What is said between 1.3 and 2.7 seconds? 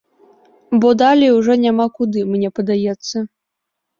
ужо няма куды, мне